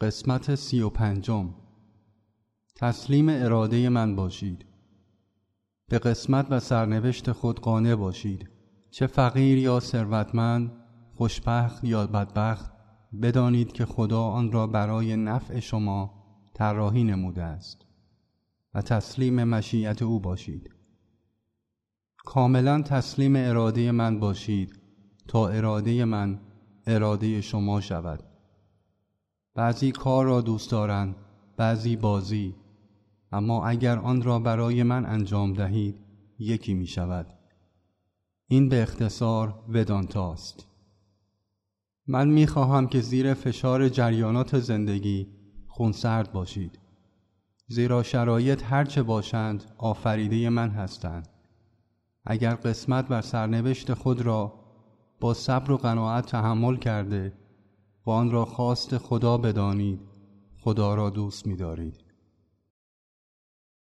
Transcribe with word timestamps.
قسمت 0.00 0.54
سی 0.54 0.80
و 0.80 0.90
پنجم. 0.90 1.54
تسلیم 2.74 3.28
اراده 3.28 3.88
من 3.88 4.16
باشید. 4.16 4.66
به 5.88 5.98
قسمت 5.98 6.46
و 6.50 6.60
سرنوشت 6.60 7.32
خود 7.32 7.60
قانع 7.60 7.94
باشید. 7.94 8.50
چه 8.90 9.06
فقیر 9.06 9.58
یا 9.58 9.80
ثروتمند 9.80 10.72
خوشبخت 11.14 11.84
یا 11.84 12.06
بدبخت 12.06 12.72
بدانید 13.22 13.72
که 13.72 13.84
خدا 13.84 14.22
آن 14.22 14.52
را 14.52 14.66
برای 14.66 15.16
نفع 15.16 15.60
شما 15.60 16.14
طراحی 16.54 17.04
نموده 17.04 17.42
است 17.42 17.86
و 18.74 18.82
تسلیم 18.82 19.44
مشیت 19.44 20.02
او 20.02 20.20
باشید. 20.20 20.70
کاملا 22.16 22.82
تسلیم 22.82 23.36
اراده 23.36 23.92
من 23.92 24.20
باشید 24.20 24.80
تا 25.28 25.48
اراده 25.48 26.04
من 26.04 26.40
اراده 26.86 27.40
شما 27.40 27.80
شود. 27.80 28.35
بعضی 29.56 29.92
کار 29.92 30.24
را 30.24 30.40
دوست 30.40 30.70
دارند 30.70 31.16
بعضی 31.56 31.96
بازی. 31.96 32.54
اما 33.32 33.66
اگر 33.66 33.98
آن 33.98 34.22
را 34.22 34.38
برای 34.38 34.82
من 34.82 35.06
انجام 35.06 35.52
دهید 35.52 36.00
یکی 36.38 36.74
می 36.74 36.86
شود. 36.86 37.26
این 38.48 38.68
به 38.68 38.82
اختصار 38.82 39.64
ودانتاست. 39.68 40.66
من 42.06 42.28
می 42.28 42.46
خواهم 42.46 42.86
که 42.86 43.00
زیر 43.00 43.34
فشار 43.34 43.88
جریانات 43.88 44.58
زندگی 44.58 45.26
خونسرد 45.66 46.32
باشید. 46.32 46.78
زیرا 47.68 48.02
شرایط 48.02 48.62
هرچه 48.64 49.02
باشند 49.02 49.64
آفریده 49.78 50.50
من 50.50 50.70
هستند. 50.70 51.28
اگر 52.24 52.54
قسمت 52.54 53.06
و 53.10 53.22
سرنوشت 53.22 53.94
خود 53.94 54.20
را 54.20 54.52
با 55.20 55.34
صبر 55.34 55.70
و 55.70 55.76
قناعت 55.76 56.26
تحمل 56.26 56.76
کرده 56.76 57.45
و 58.06 58.10
آن 58.10 58.30
را 58.30 58.44
خواست 58.44 58.98
خدا 58.98 59.38
بدانید 59.38 60.00
خدا 60.60 60.94
را 60.94 61.10
دوست 61.10 61.46
می 61.46 61.56
دارید. 61.56 62.05